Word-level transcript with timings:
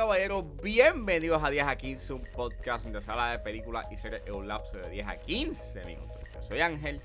caballeros, 0.00 0.46
bienvenidos 0.62 1.44
a 1.44 1.50
10 1.50 1.66
a 1.66 1.76
15, 1.76 2.14
un 2.14 2.22
podcast 2.22 2.84
donde 2.84 3.02
se 3.02 3.10
habla 3.10 3.32
de 3.32 3.38
películas 3.40 3.86
y 3.92 3.98
series 3.98 4.22
en 4.24 4.32
un 4.32 4.48
lapso 4.48 4.78
de 4.78 4.88
10 4.88 5.06
a 5.06 5.18
15 5.18 5.84
minutos. 5.84 6.16
Yo 6.32 6.40
soy 6.40 6.62
Ángel 6.62 7.02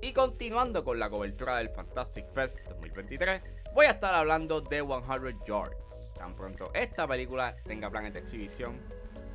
y 0.00 0.14
continuando 0.14 0.82
con 0.82 0.98
la 0.98 1.10
cobertura 1.10 1.58
del 1.58 1.68
Fantastic 1.68 2.26
Fest 2.30 2.60
2023, 2.70 3.42
voy 3.74 3.84
a 3.84 3.90
estar 3.90 4.14
hablando 4.14 4.62
de 4.62 4.78
100 4.80 5.44
Yards. 5.44 6.12
Tan 6.14 6.34
pronto 6.34 6.70
esta 6.72 7.06
película 7.06 7.54
tenga 7.66 7.90
planes 7.90 8.14
de 8.14 8.20
exhibición 8.20 8.80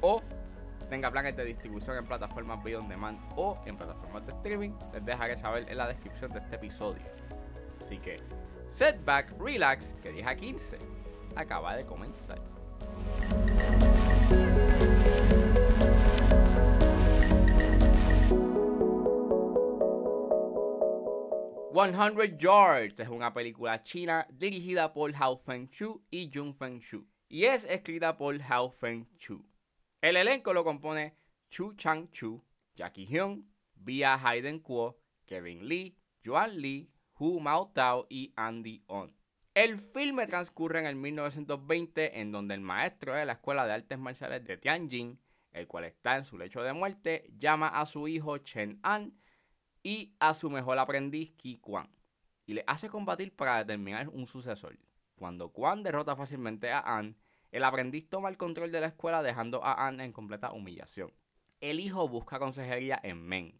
o 0.01 0.23
tenga 0.89 1.11
planes 1.11 1.37
de 1.37 1.45
distribución 1.45 1.97
en 1.97 2.05
plataformas 2.07 2.63
video 2.63 2.79
on 2.79 2.89
demand 2.89 3.19
o 3.35 3.61
en 3.67 3.77
plataformas 3.77 4.25
de 4.25 4.31
streaming, 4.31 4.71
les 4.91 5.05
dejaré 5.05 5.37
saber 5.37 5.69
en 5.69 5.77
la 5.77 5.87
descripción 5.87 6.31
de 6.33 6.39
este 6.39 6.55
episodio. 6.55 7.03
Así 7.79 7.99
que, 7.99 8.23
setback, 8.69 9.39
relax, 9.39 9.93
que 10.01 10.11
10 10.11 10.25
a 10.25 10.35
15 10.35 10.77
acaba 11.35 11.75
de 11.75 11.85
comenzar. 11.85 12.56
100 21.97 22.37
Yards 22.37 22.99
es 22.99 23.09
una 23.09 23.33
película 23.33 23.79
china 23.79 24.27
dirigida 24.29 24.93
por 24.93 25.11
Hao 25.15 25.37
Feng-chu 25.37 26.03
y 26.11 26.29
Jung 26.31 26.53
Feng-chu 26.53 27.07
y 27.27 27.45
es 27.45 27.63
escrita 27.63 28.17
por 28.17 28.39
Hao 28.41 28.69
Feng-chu. 28.69 29.43
El 30.01 30.17
elenco 30.17 30.53
lo 30.53 30.63
compone 30.63 31.15
Chu 31.49 31.73
Chang-chu, 31.73 32.43
Jackie 32.75 33.05
Hyun, 33.05 33.49
Bia 33.73 34.15
Hayden 34.15 34.59
Kuo, 34.59 34.99
Kevin 35.25 35.67
Lee, 35.67 35.97
Joan 36.23 36.61
Lee, 36.61 36.89
Hu 37.19 37.39
Mao 37.39 37.71
Tao 37.73 38.05
y 38.09 38.31
Andy 38.35 38.83
On. 38.87 39.16
El 39.57 39.79
filme 39.79 40.27
transcurre 40.27 40.81
en 40.81 40.85
el 40.85 40.95
1920 40.95 42.21
en 42.21 42.31
donde 42.31 42.53
el 42.53 42.61
maestro 42.61 43.15
de 43.15 43.25
la 43.25 43.33
Escuela 43.33 43.65
de 43.65 43.73
Artes 43.73 43.97
Marciales 43.97 44.45
de 44.45 44.55
Tianjin, 44.55 45.19
el 45.51 45.65
cual 45.65 45.85
está 45.85 46.15
en 46.15 46.25
su 46.25 46.37
lecho 46.37 46.61
de 46.61 46.73
muerte, 46.73 47.31
llama 47.39 47.67
a 47.67 47.87
su 47.87 48.07
hijo 48.07 48.37
Chen 48.37 48.79
An 48.83 49.19
y 49.81 50.13
a 50.19 50.35
su 50.35 50.51
mejor 50.51 50.77
aprendiz 50.77 51.31
Qi 51.31 51.57
Quan 51.57 51.89
y 52.45 52.53
le 52.53 52.63
hace 52.67 52.87
combatir 52.87 53.35
para 53.35 53.57
determinar 53.57 54.09
un 54.09 54.27
sucesor. 54.27 54.77
Cuando 55.15 55.51
Quan 55.51 55.81
derrota 55.81 56.15
fácilmente 56.15 56.71
a 56.71 56.81
An, 56.81 57.17
el 57.51 57.63
aprendiz 57.63 58.07
toma 58.07 58.29
el 58.29 58.37
control 58.37 58.71
de 58.71 58.81
la 58.81 58.87
escuela 58.89 59.23
dejando 59.23 59.65
a 59.65 59.87
An 59.87 60.01
en 60.01 60.13
completa 60.13 60.51
humillación. 60.51 61.11
El 61.61 61.79
hijo 61.79 62.07
busca 62.07 62.37
consejería 62.37 62.99
en 63.01 63.23
Men, 63.23 63.59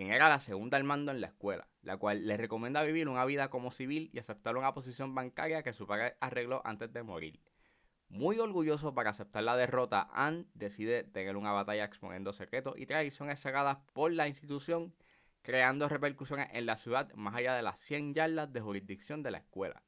quien 0.00 0.14
era 0.14 0.30
la 0.30 0.38
segunda 0.38 0.78
al 0.78 0.84
mando 0.84 1.12
en 1.12 1.20
la 1.20 1.26
escuela, 1.26 1.68
la 1.82 1.98
cual 1.98 2.26
le 2.26 2.38
recomienda 2.38 2.82
vivir 2.82 3.06
una 3.06 3.26
vida 3.26 3.50
como 3.50 3.70
civil 3.70 4.08
y 4.14 4.18
aceptar 4.18 4.56
una 4.56 4.72
posición 4.72 5.14
bancaria 5.14 5.62
que 5.62 5.74
su 5.74 5.86
padre 5.86 6.16
arregló 6.20 6.62
antes 6.64 6.90
de 6.90 7.02
morir. 7.02 7.38
Muy 8.08 8.38
orgulloso 8.38 8.94
para 8.94 9.10
aceptar 9.10 9.42
la 9.42 9.58
derrota, 9.58 10.08
An 10.14 10.48
decide 10.54 11.04
tener 11.04 11.36
una 11.36 11.52
batalla 11.52 11.84
exponiendo 11.84 12.32
secretos 12.32 12.78
y 12.78 12.86
tradiciones 12.86 13.40
sagradas 13.40 13.76
por 13.92 14.10
la 14.10 14.26
institución 14.26 14.94
creando 15.42 15.86
repercusiones 15.86 16.48
en 16.54 16.64
la 16.64 16.78
ciudad 16.78 17.12
más 17.12 17.34
allá 17.34 17.54
de 17.54 17.60
las 17.60 17.78
100 17.80 18.14
yardas 18.14 18.50
de 18.54 18.62
jurisdicción 18.62 19.22
de 19.22 19.32
la 19.32 19.38
escuela. 19.38 19.82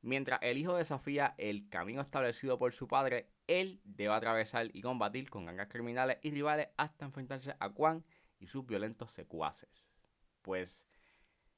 Mientras 0.00 0.40
el 0.40 0.56
hijo 0.56 0.74
desafía 0.74 1.34
el 1.36 1.68
camino 1.68 2.00
establecido 2.00 2.58
por 2.58 2.72
su 2.72 2.88
padre, 2.88 3.28
él 3.46 3.82
debe 3.84 4.14
atravesar 4.14 4.70
y 4.72 4.80
combatir 4.80 5.28
con 5.28 5.44
gangas 5.44 5.68
criminales 5.68 6.16
y 6.22 6.30
rivales 6.30 6.68
hasta 6.78 7.04
enfrentarse 7.04 7.54
a 7.60 7.68
Quan 7.68 8.06
y 8.40 8.48
sus 8.48 8.66
violentos 8.66 9.12
secuaces. 9.12 9.86
Pues 10.42 10.86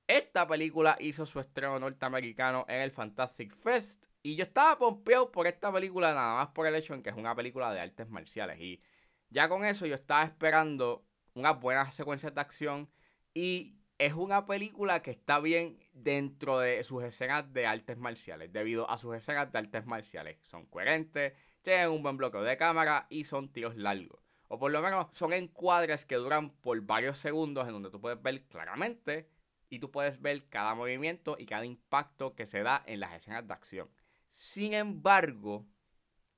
esta 0.06 0.46
película 0.46 0.96
hizo 1.00 1.24
su 1.24 1.40
estreno 1.40 1.78
norteamericano 1.78 2.66
en 2.68 2.82
el 2.82 2.90
Fantastic 2.90 3.56
Fest 3.56 4.06
y 4.22 4.36
yo 4.36 4.42
estaba 4.42 4.78
pompeado 4.78 5.32
por 5.32 5.46
esta 5.46 5.72
película 5.72 6.12
nada 6.12 6.34
más 6.34 6.48
por 6.48 6.66
el 6.66 6.74
hecho 6.74 6.92
en 6.92 7.02
que 7.02 7.10
es 7.10 7.16
una 7.16 7.34
película 7.34 7.72
de 7.72 7.80
artes 7.80 8.10
marciales 8.10 8.60
y 8.60 8.82
ya 9.30 9.48
con 9.48 9.64
eso 9.64 9.86
yo 9.86 9.94
estaba 9.94 10.24
esperando 10.24 11.06
unas 11.34 11.58
buenas 11.58 11.94
secuencias 11.94 12.34
de 12.34 12.40
acción 12.40 12.90
y 13.32 13.78
es 13.98 14.12
una 14.14 14.46
película 14.46 15.00
que 15.00 15.12
está 15.12 15.38
bien 15.38 15.78
dentro 15.92 16.58
de 16.58 16.82
sus 16.84 17.04
escenas 17.04 17.52
de 17.52 17.66
artes 17.66 17.96
marciales, 17.96 18.52
debido 18.52 18.90
a 18.90 18.98
sus 18.98 19.14
escenas 19.14 19.52
de 19.52 19.58
artes 19.58 19.86
marciales. 19.86 20.38
Son 20.42 20.66
coherentes, 20.66 21.34
tienen 21.62 21.90
un 21.90 22.02
buen 22.02 22.16
bloqueo 22.16 22.42
de 22.42 22.56
cámara 22.56 23.06
y 23.10 23.24
son 23.24 23.52
tiros 23.52 23.76
largos. 23.76 24.21
O 24.54 24.58
por 24.58 24.70
lo 24.70 24.82
menos 24.82 25.06
son 25.12 25.32
encuadres 25.32 26.04
que 26.04 26.16
duran 26.16 26.50
por 26.50 26.78
varios 26.82 27.16
segundos 27.16 27.66
en 27.66 27.72
donde 27.72 27.88
tú 27.88 28.02
puedes 28.02 28.20
ver 28.20 28.42
claramente 28.48 29.26
y 29.70 29.78
tú 29.78 29.90
puedes 29.90 30.20
ver 30.20 30.46
cada 30.50 30.74
movimiento 30.74 31.36
y 31.38 31.46
cada 31.46 31.64
impacto 31.64 32.34
que 32.34 32.44
se 32.44 32.62
da 32.62 32.82
en 32.84 33.00
las 33.00 33.14
escenas 33.14 33.48
de 33.48 33.54
acción. 33.54 33.88
Sin 34.30 34.74
embargo, 34.74 35.64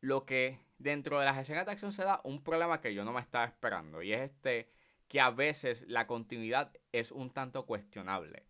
lo 0.00 0.26
que 0.26 0.60
dentro 0.78 1.18
de 1.18 1.24
las 1.24 1.38
escenas 1.38 1.66
de 1.66 1.72
acción 1.72 1.92
se 1.92 2.04
da 2.04 2.20
un 2.22 2.44
problema 2.44 2.80
que 2.80 2.94
yo 2.94 3.04
no 3.04 3.12
me 3.12 3.18
estaba 3.18 3.46
esperando 3.46 4.00
y 4.00 4.12
es 4.12 4.30
este 4.30 4.70
que 5.08 5.20
a 5.20 5.32
veces 5.32 5.84
la 5.88 6.06
continuidad 6.06 6.70
es 6.92 7.10
un 7.10 7.32
tanto 7.32 7.66
cuestionable. 7.66 8.46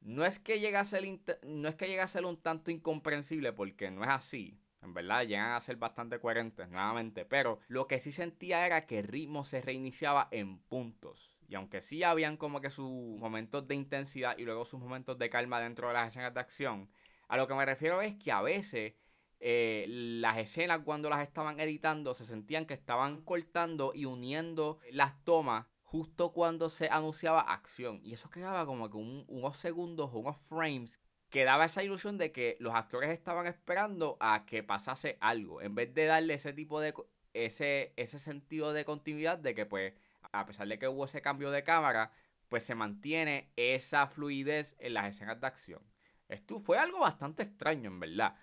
No 0.00 0.24
es 0.24 0.38
que 0.38 0.60
llegue 0.60 0.78
a 0.78 0.84
ser, 0.86 1.04
no 1.42 1.68
es 1.68 1.74
que 1.74 1.88
llegue 1.88 2.00
a 2.00 2.08
ser 2.08 2.24
un 2.24 2.40
tanto 2.40 2.70
incomprensible 2.70 3.52
porque 3.52 3.90
no 3.90 4.02
es 4.02 4.08
así. 4.08 4.63
En 4.84 4.94
verdad 4.94 5.26
llegan 5.26 5.52
a 5.52 5.60
ser 5.60 5.76
bastante 5.76 6.20
coherentes 6.20 6.68
nuevamente. 6.68 7.24
Pero 7.24 7.58
lo 7.68 7.86
que 7.86 7.98
sí 7.98 8.12
sentía 8.12 8.66
era 8.66 8.86
que 8.86 9.00
el 9.00 9.08
ritmo 9.08 9.44
se 9.44 9.60
reiniciaba 9.60 10.28
en 10.30 10.58
puntos. 10.58 11.34
Y 11.48 11.54
aunque 11.54 11.80
sí 11.80 12.02
habían 12.02 12.36
como 12.36 12.60
que 12.60 12.70
sus 12.70 12.88
momentos 13.18 13.66
de 13.66 13.74
intensidad 13.74 14.36
y 14.38 14.44
luego 14.44 14.64
sus 14.64 14.80
momentos 14.80 15.18
de 15.18 15.30
calma 15.30 15.60
dentro 15.60 15.88
de 15.88 15.94
las 15.94 16.08
escenas 16.08 16.32
de 16.32 16.40
acción, 16.40 16.88
a 17.28 17.36
lo 17.36 17.46
que 17.46 17.54
me 17.54 17.66
refiero 17.66 18.00
es 18.00 18.14
que 18.14 18.32
a 18.32 18.42
veces 18.42 18.94
eh, 19.40 19.84
las 19.88 20.38
escenas 20.38 20.80
cuando 20.80 21.10
las 21.10 21.20
estaban 21.20 21.60
editando 21.60 22.14
se 22.14 22.24
sentían 22.24 22.66
que 22.66 22.74
estaban 22.74 23.22
cortando 23.22 23.92
y 23.94 24.06
uniendo 24.06 24.78
las 24.90 25.22
tomas 25.24 25.66
justo 25.82 26.32
cuando 26.32 26.70
se 26.70 26.88
anunciaba 26.88 27.40
acción. 27.40 28.00
Y 28.02 28.14
eso 28.14 28.30
quedaba 28.30 28.66
como 28.66 28.90
que 28.90 28.96
unos 28.96 29.56
segundos, 29.56 30.10
unos 30.12 30.38
frames, 30.38 31.00
que 31.34 31.44
daba 31.44 31.64
esa 31.64 31.82
ilusión 31.82 32.16
de 32.16 32.30
que 32.30 32.56
los 32.60 32.76
actores 32.76 33.10
estaban 33.10 33.48
esperando 33.48 34.16
a 34.20 34.46
que 34.46 34.62
pasase 34.62 35.18
algo. 35.20 35.60
En 35.62 35.74
vez 35.74 35.92
de 35.92 36.04
darle 36.04 36.34
ese 36.34 36.52
tipo 36.52 36.78
de. 36.78 36.94
ese, 37.32 37.92
ese 37.96 38.20
sentido 38.20 38.72
de 38.72 38.84
continuidad 38.84 39.38
de 39.38 39.52
que, 39.52 39.66
pues, 39.66 39.94
a 40.30 40.46
pesar 40.46 40.68
de 40.68 40.78
que 40.78 40.86
hubo 40.86 41.06
ese 41.06 41.22
cambio 41.22 41.50
de 41.50 41.64
cámara, 41.64 42.12
pues 42.48 42.62
se 42.62 42.76
mantiene 42.76 43.50
esa 43.56 44.06
fluidez 44.06 44.76
en 44.78 44.94
las 44.94 45.10
escenas 45.10 45.40
de 45.40 45.46
acción. 45.48 45.82
Esto 46.28 46.60
fue 46.60 46.78
algo 46.78 47.00
bastante 47.00 47.42
extraño, 47.42 47.90
en 47.90 47.98
verdad. 47.98 48.36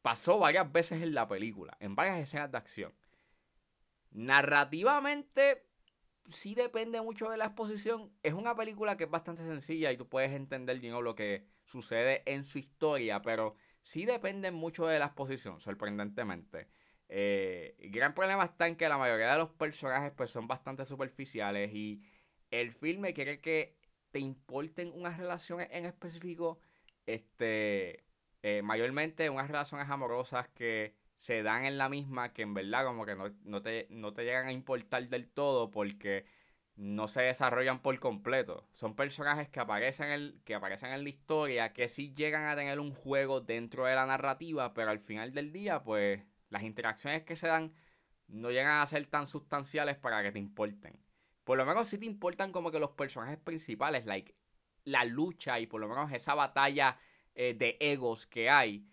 Pasó 0.00 0.38
varias 0.38 0.72
veces 0.72 1.02
en 1.02 1.12
la 1.12 1.28
película, 1.28 1.76
en 1.78 1.94
varias 1.94 2.20
escenas 2.20 2.50
de 2.50 2.56
acción. 2.56 2.94
Narrativamente, 4.12 5.66
sí 6.26 6.54
depende 6.54 7.02
mucho 7.02 7.28
de 7.28 7.36
la 7.36 7.44
exposición. 7.44 8.10
Es 8.22 8.32
una 8.32 8.56
película 8.56 8.96
que 8.96 9.04
es 9.04 9.10
bastante 9.10 9.42
sencilla 9.42 9.92
y 9.92 9.98
tú 9.98 10.08
puedes 10.08 10.32
entender 10.32 10.80
bien 10.80 10.94
lo 11.04 11.14
que 11.14 11.59
sucede 11.70 12.22
en 12.26 12.44
su 12.44 12.58
historia, 12.58 13.22
pero 13.22 13.54
sí 13.82 14.04
depende 14.04 14.50
mucho 14.50 14.86
de 14.86 14.98
la 14.98 15.06
exposición, 15.06 15.60
sorprendentemente. 15.60 16.68
Eh, 17.08 17.76
el 17.78 17.90
gran 17.90 18.14
problema 18.14 18.44
está 18.44 18.68
en 18.68 18.76
que 18.76 18.88
la 18.88 18.98
mayoría 18.98 19.32
de 19.32 19.38
los 19.38 19.50
personajes 19.50 20.12
pues, 20.16 20.30
son 20.30 20.46
bastante 20.46 20.84
superficiales 20.84 21.72
y 21.72 22.02
el 22.50 22.72
filme 22.72 23.14
quiere 23.14 23.40
que 23.40 23.76
te 24.10 24.18
importen 24.18 24.92
unas 24.94 25.18
relaciones 25.18 25.68
en 25.70 25.86
específico, 25.86 26.58
este, 27.06 28.04
eh, 28.42 28.62
mayormente 28.62 29.30
unas 29.30 29.48
relaciones 29.48 29.88
amorosas 29.88 30.48
que 30.48 30.94
se 31.16 31.42
dan 31.42 31.64
en 31.66 31.78
la 31.78 31.88
misma 31.88 32.32
que 32.32 32.42
en 32.42 32.54
verdad 32.54 32.84
como 32.84 33.04
que 33.06 33.14
no, 33.14 33.62
te, 33.62 33.86
no 33.90 34.12
te 34.12 34.24
llegan 34.24 34.48
a 34.48 34.52
importar 34.52 35.08
del 35.08 35.28
todo 35.28 35.70
porque 35.70 36.24
no 36.80 37.08
se 37.08 37.20
desarrollan 37.20 37.82
por 37.82 37.98
completo. 37.98 38.66
Son 38.72 38.96
personajes 38.96 39.50
que 39.50 39.60
aparecen, 39.60 40.08
en, 40.10 40.40
que 40.44 40.54
aparecen 40.54 40.92
en 40.92 41.02
la 41.02 41.10
historia, 41.10 41.74
que 41.74 41.90
sí 41.90 42.14
llegan 42.14 42.46
a 42.46 42.56
tener 42.56 42.80
un 42.80 42.94
juego 42.94 43.42
dentro 43.42 43.84
de 43.84 43.94
la 43.94 44.06
narrativa, 44.06 44.72
pero 44.72 44.90
al 44.90 44.98
final 44.98 45.34
del 45.34 45.52
día, 45.52 45.82
pues 45.82 46.22
las 46.48 46.62
interacciones 46.62 47.22
que 47.24 47.36
se 47.36 47.48
dan 47.48 47.74
no 48.28 48.50
llegan 48.50 48.80
a 48.80 48.86
ser 48.86 49.06
tan 49.06 49.26
sustanciales 49.26 49.96
para 49.96 50.22
que 50.22 50.32
te 50.32 50.38
importen. 50.38 50.98
Por 51.44 51.58
lo 51.58 51.66
menos 51.66 51.86
sí 51.88 51.98
te 51.98 52.06
importan 52.06 52.50
como 52.50 52.70
que 52.70 52.78
los 52.80 52.92
personajes 52.92 53.38
principales, 53.38 54.06
like 54.06 54.34
la 54.84 55.04
lucha 55.04 55.60
y 55.60 55.66
por 55.66 55.82
lo 55.82 55.88
menos 55.88 56.10
esa 56.12 56.34
batalla 56.34 56.98
eh, 57.34 57.52
de 57.52 57.76
egos 57.80 58.26
que 58.26 58.48
hay, 58.48 58.86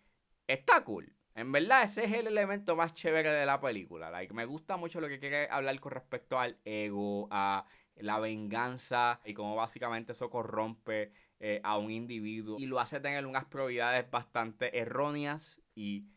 está 0.46 0.84
cool. 0.84 1.16
En 1.38 1.52
verdad, 1.52 1.84
ese 1.84 2.04
es 2.04 2.14
el 2.14 2.26
elemento 2.26 2.76
más 2.76 2.96
chévere 2.96 3.30
de 3.30 3.46
la 3.46 3.62
película. 3.62 4.10
Like, 4.10 4.34
me 4.34 4.46
gusta 4.46 4.76
mucho 4.76 5.00
lo 5.00 5.08
que 5.08 5.20
quiere 5.20 5.48
hablar 5.52 5.80
con 5.80 5.92
respecto 5.92 6.40
al 6.40 6.58
ego, 6.66 7.28
a 7.30 7.64
la 7.98 8.20
venganza 8.20 9.22
y 9.24 9.36
cómo 9.36 9.56
básicamente 9.56 10.14
eso 10.14 10.32
corrompe 10.32 11.12
eh, 11.40 11.62
a 11.64 11.78
un 11.78 11.92
individuo 11.92 12.58
y 12.58 12.66
lo 12.66 12.80
hace 12.80 13.00
tener 13.02 13.28
unas 13.28 13.46
probabilidades 13.46 14.10
bastante 14.10 14.80
erróneas 14.80 15.62
y 15.76 16.08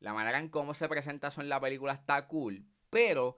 la 0.00 0.14
manera 0.14 0.38
en 0.38 0.48
cómo 0.48 0.72
se 0.72 0.88
presenta 0.88 1.28
eso 1.28 1.42
en 1.42 1.50
la 1.50 1.60
película 1.60 1.92
está 1.92 2.26
cool, 2.26 2.64
pero 2.88 3.36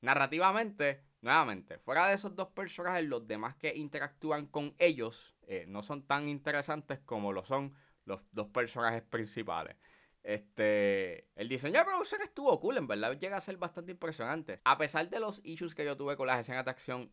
narrativamente, 0.00 1.04
nuevamente, 1.20 1.78
fuera 1.78 2.08
de 2.08 2.14
esos 2.14 2.34
dos 2.36 2.48
personajes, 2.48 3.04
los 3.04 3.26
demás 3.26 3.54
que 3.56 3.76
interactúan 3.76 4.46
con 4.46 4.74
ellos 4.78 5.36
eh, 5.46 5.66
no 5.68 5.82
son 5.82 6.06
tan 6.06 6.26
interesantes 6.26 7.00
como 7.00 7.34
lo 7.34 7.44
son 7.44 7.74
los 8.06 8.22
dos 8.32 8.48
personajes 8.48 9.02
principales. 9.02 9.76
Este, 10.24 11.28
el 11.36 11.50
diseño 11.50 11.78
de 11.78 11.84
producción 11.84 12.22
estuvo 12.22 12.58
cool, 12.58 12.78
en 12.78 12.86
verdad 12.86 13.16
llega 13.18 13.36
a 13.36 13.42
ser 13.42 13.58
bastante 13.58 13.92
impresionante. 13.92 14.58
A 14.64 14.78
pesar 14.78 15.08
de 15.10 15.20
los 15.20 15.42
issues 15.44 15.74
que 15.74 15.84
yo 15.84 15.98
tuve 15.98 16.16
con 16.16 16.26
las 16.26 16.40
escenas 16.40 16.64
de 16.64 16.70
acción 16.70 17.12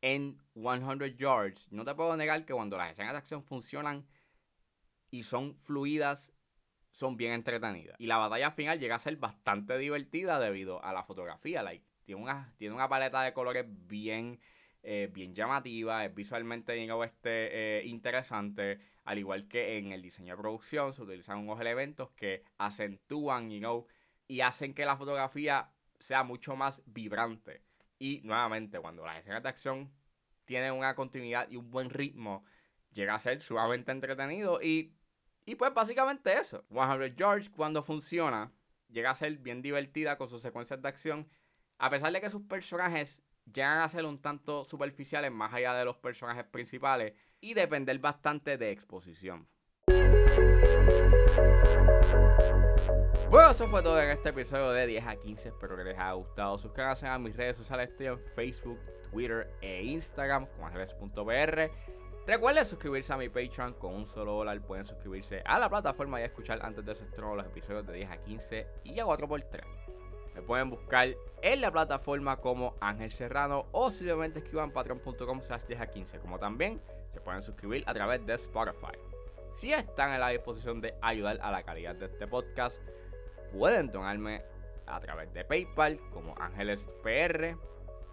en 0.00 0.38
100 0.54 1.16
Yards, 1.18 1.72
no 1.72 1.84
te 1.84 1.94
puedo 1.96 2.16
negar 2.16 2.44
que 2.46 2.54
cuando 2.54 2.78
las 2.78 2.92
escenas 2.92 3.12
de 3.12 3.18
acción 3.18 3.42
funcionan 3.42 4.06
y 5.10 5.24
son 5.24 5.56
fluidas, 5.56 6.32
son 6.92 7.16
bien 7.16 7.32
entretenidas. 7.32 7.96
Y 7.98 8.06
la 8.06 8.18
batalla 8.18 8.52
final 8.52 8.78
llega 8.78 8.94
a 8.94 9.00
ser 9.00 9.16
bastante 9.16 9.76
divertida 9.76 10.38
debido 10.38 10.82
a 10.84 10.92
la 10.92 11.02
fotografía. 11.02 11.64
Like, 11.64 11.84
tiene, 12.04 12.22
una, 12.22 12.54
tiene 12.56 12.74
una 12.74 12.88
paleta 12.88 13.22
de 13.22 13.32
colores 13.32 13.66
bien, 13.68 14.38
eh, 14.84 15.10
bien 15.12 15.34
llamativa, 15.34 16.04
es 16.04 16.14
visualmente 16.14 16.82
este, 16.84 17.78
eh, 17.80 17.86
interesante 17.86 18.78
al 19.04 19.18
igual 19.18 19.48
que 19.48 19.78
en 19.78 19.92
el 19.92 20.02
diseño 20.02 20.34
de 20.34 20.40
producción, 20.40 20.92
se 20.92 21.02
utilizan 21.02 21.38
unos 21.38 21.60
elementos 21.60 22.10
que 22.12 22.42
acentúan 22.58 23.50
you 23.50 23.58
know, 23.58 23.86
y 24.26 24.40
hacen 24.40 24.74
que 24.74 24.86
la 24.86 24.96
fotografía 24.96 25.70
sea 25.98 26.24
mucho 26.24 26.56
más 26.56 26.82
vibrante. 26.86 27.62
Y 27.98 28.22
nuevamente, 28.24 28.80
cuando 28.80 29.04
las 29.04 29.18
escenas 29.18 29.42
de 29.42 29.48
acción 29.48 29.92
tienen 30.44 30.72
una 30.72 30.94
continuidad 30.94 31.48
y 31.50 31.56
un 31.56 31.70
buen 31.70 31.90
ritmo, 31.90 32.44
llega 32.92 33.14
a 33.14 33.18
ser 33.18 33.40
sumamente 33.42 33.92
entretenido. 33.92 34.60
Y, 34.62 34.94
y 35.44 35.54
pues 35.54 35.72
básicamente 35.72 36.32
eso. 36.32 36.64
100 36.70 37.14
George, 37.16 37.50
cuando 37.50 37.82
funciona, 37.82 38.52
llega 38.88 39.10
a 39.10 39.14
ser 39.14 39.38
bien 39.38 39.62
divertida 39.62 40.16
con 40.16 40.28
sus 40.28 40.42
secuencias 40.42 40.80
de 40.80 40.88
acción. 40.88 41.28
A 41.78 41.90
pesar 41.90 42.12
de 42.12 42.20
que 42.20 42.30
sus 42.30 42.42
personajes 42.42 43.22
llegan 43.52 43.78
a 43.78 43.88
ser 43.88 44.04
un 44.04 44.20
tanto 44.20 44.64
superficiales 44.64 45.32
más 45.32 45.52
allá 45.52 45.74
de 45.74 45.84
los 45.84 45.96
personajes 45.96 46.44
principales 46.44 47.14
y 47.40 47.54
depender 47.54 47.98
bastante 47.98 48.56
de 48.56 48.70
exposición. 48.70 49.48
Bueno, 53.30 53.50
eso 53.50 53.68
fue 53.68 53.82
todo 53.82 54.00
en 54.00 54.10
este 54.10 54.28
episodio 54.28 54.70
de 54.70 54.86
10 54.86 55.06
a 55.06 55.16
15. 55.16 55.48
Espero 55.48 55.76
que 55.76 55.84
les 55.84 55.98
haya 55.98 56.12
gustado. 56.12 56.56
Suscríbanse 56.56 57.06
a 57.06 57.18
mis 57.18 57.36
redes 57.36 57.56
sociales. 57.56 57.90
Estoy 57.90 58.06
en 58.06 58.18
Facebook, 58.18 58.78
Twitter 59.10 59.52
e 59.60 59.82
Instagram 59.82 60.46
como 60.46 60.66
ángeles.br. 60.66 61.70
Recuerden 62.26 62.64
suscribirse 62.64 63.12
a 63.12 63.16
mi 63.16 63.28
Patreon 63.28 63.74
con 63.74 63.94
un 63.94 64.06
solo 64.06 64.32
dólar. 64.32 64.60
Pueden 64.62 64.86
suscribirse 64.86 65.42
a 65.44 65.58
la 65.58 65.68
plataforma 65.68 66.20
y 66.20 66.24
escuchar 66.24 66.64
antes 66.64 66.84
de 66.84 66.94
su 66.94 67.04
estreno 67.04 67.34
los 67.34 67.44
episodios 67.44 67.86
de 67.86 67.92
10 67.92 68.10
a 68.10 68.16
15 68.18 68.66
y 68.84 68.98
a 68.98 69.04
4x3. 69.04 69.60
Me 70.34 70.42
pueden 70.42 70.70
buscar 70.70 71.08
en 71.42 71.60
la 71.60 71.70
plataforma 71.70 72.36
como 72.38 72.74
Ángel 72.80 73.12
Serrano 73.12 73.66
o 73.72 73.90
simplemente 73.90 74.40
escriban 74.40 74.72
patreon.com 74.72 75.42
slash 75.42 75.64
10 75.64 75.80
a 75.80 75.86
15. 75.86 76.18
Como 76.18 76.38
también 76.38 76.80
se 77.12 77.20
pueden 77.20 77.42
suscribir 77.42 77.84
a 77.86 77.94
través 77.94 78.24
de 78.26 78.34
Spotify. 78.34 78.98
Si 79.54 79.72
están 79.72 80.12
en 80.12 80.20
la 80.20 80.30
disposición 80.30 80.80
de 80.80 80.94
ayudar 81.00 81.38
a 81.40 81.52
la 81.52 81.62
calidad 81.62 81.94
de 81.94 82.06
este 82.06 82.26
podcast, 82.26 82.82
pueden 83.52 83.92
donarme 83.92 84.42
a 84.86 84.98
través 85.00 85.32
de 85.32 85.44
PayPal 85.44 86.00
como 86.12 86.34
Ángeles 86.38 86.88
PR. 87.02 87.56